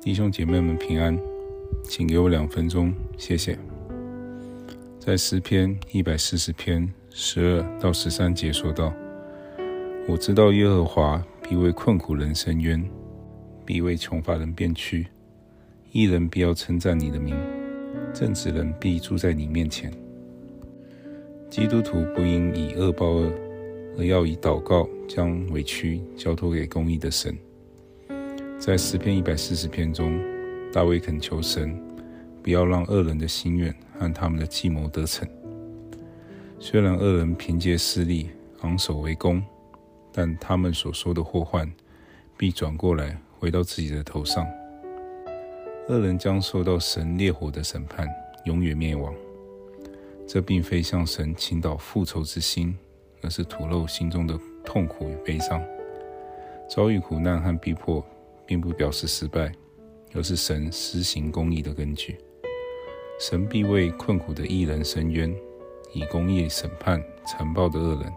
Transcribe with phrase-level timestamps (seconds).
[0.00, 1.18] 弟兄姐妹们平安，
[1.82, 3.58] 请给我两分钟，谢谢。
[5.00, 8.92] 在诗篇一百四十篇十二到十三节说道
[10.06, 12.88] ：“我知道耶和华必为困苦人伸冤，
[13.64, 15.08] 必为穷乏人变屈。
[15.90, 17.36] 义人必要称赞你的名，
[18.14, 19.92] 正直人必住在你面前。
[21.50, 23.32] 基督徒不应以恶报恶，
[23.98, 27.36] 而要以祷告将委屈交托给公义的神。”
[28.58, 30.18] 在诗篇一百四十篇中，
[30.72, 31.78] 大卫恳求神，
[32.42, 35.28] 不要让恶人的心愿和他们的计谋得逞。
[36.58, 38.30] 虽然恶人凭借势力
[38.62, 39.42] 昂首围攻，
[40.10, 41.70] 但他们所说的祸患
[42.36, 44.46] 必转过来回到自己的头上。
[45.88, 48.08] 恶人将受到神烈火的审判，
[48.46, 49.14] 永远灭亡。
[50.26, 52.76] 这并非向神倾倒复仇之心，
[53.22, 55.62] 而是吐露心中的痛苦与悲伤。
[56.68, 58.04] 遭遇苦难和逼迫，
[58.46, 59.52] 并不表示失败，
[60.14, 62.16] 而是神施行公义的根据。
[63.18, 65.34] 神必为困苦的艺人伸冤，
[65.92, 68.12] 以公义审判残暴的恶人。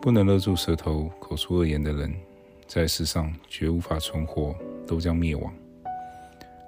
[0.00, 2.14] 不能勒住舌头、口出恶言的人，
[2.66, 4.54] 在世上绝无法存活，
[4.86, 5.52] 都将灭亡。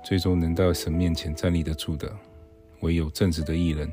[0.02, 2.10] 最终能到神面前站立得住的，
[2.80, 3.92] 唯有正直的艺人。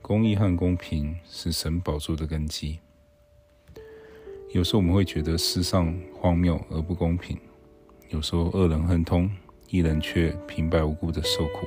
[0.00, 2.78] 公义和公平是神宝座的根基。
[4.52, 7.36] 有时我们会觉得世上荒谬而不公平。
[8.10, 9.30] 有时候恶人亨通，
[9.68, 11.64] 一人却平白无故的受苦。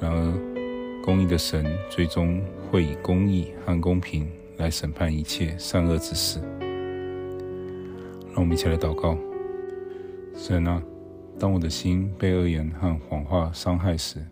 [0.00, 4.26] 然而，公义的神最终会以公义和公平
[4.56, 6.40] 来审判一切善恶之事。
[8.32, 9.18] 让我们一起来祷告：
[10.34, 10.82] 神啊，
[11.38, 14.24] 当我的心被恶言和谎话伤害时，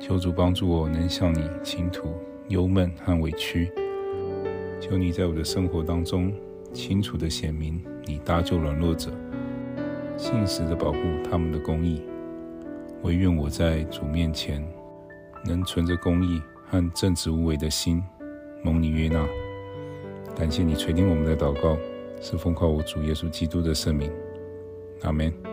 [0.00, 2.14] 求主帮助我能向你倾吐
[2.48, 3.70] 忧闷和委屈。
[4.80, 6.32] 求你在我的生活当中
[6.72, 9.12] 清楚的显明你搭救软弱者。
[10.20, 12.02] 信实的保护他们的公义，
[13.00, 14.62] 唯愿我在主面前
[15.46, 18.04] 能存着公义和正直无伪的心，
[18.62, 19.26] 蒙你约纳。
[20.36, 21.74] 感谢你垂听我们的祷告，
[22.20, 24.12] 是奉靠我主耶稣基督的圣名，
[25.00, 25.49] 阿门。